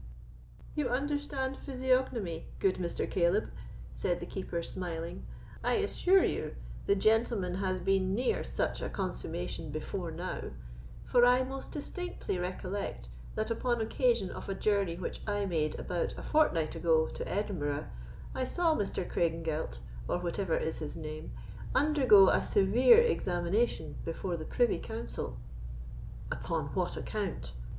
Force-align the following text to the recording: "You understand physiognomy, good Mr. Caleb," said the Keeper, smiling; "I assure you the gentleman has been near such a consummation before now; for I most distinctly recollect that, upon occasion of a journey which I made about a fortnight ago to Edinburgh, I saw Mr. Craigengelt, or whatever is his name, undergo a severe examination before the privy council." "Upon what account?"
"You 0.73 0.89
understand 0.89 1.57
physiognomy, 1.57 2.47
good 2.57 2.77
Mr. 2.77 3.07
Caleb," 3.07 3.51
said 3.93 4.19
the 4.19 4.25
Keeper, 4.25 4.63
smiling; 4.63 5.27
"I 5.63 5.73
assure 5.73 6.23
you 6.23 6.55
the 6.87 6.95
gentleman 6.95 7.53
has 7.53 7.79
been 7.79 8.15
near 8.15 8.43
such 8.43 8.81
a 8.81 8.89
consummation 8.89 9.69
before 9.69 10.09
now; 10.09 10.45
for 11.05 11.23
I 11.23 11.43
most 11.43 11.71
distinctly 11.71 12.39
recollect 12.39 13.09
that, 13.35 13.51
upon 13.51 13.79
occasion 13.79 14.31
of 14.31 14.49
a 14.49 14.55
journey 14.55 14.95
which 14.95 15.21
I 15.27 15.45
made 15.45 15.79
about 15.79 16.17
a 16.17 16.23
fortnight 16.23 16.73
ago 16.75 17.05
to 17.09 17.27
Edinburgh, 17.29 17.85
I 18.33 18.43
saw 18.43 18.73
Mr. 18.73 19.07
Craigengelt, 19.07 19.77
or 20.07 20.17
whatever 20.17 20.57
is 20.57 20.79
his 20.79 20.95
name, 20.95 21.31
undergo 21.75 22.29
a 22.29 22.41
severe 22.41 22.97
examination 22.97 23.97
before 24.03 24.35
the 24.35 24.45
privy 24.45 24.79
council." 24.79 25.37
"Upon 26.31 26.69
what 26.73 26.97
account?" 26.97 27.53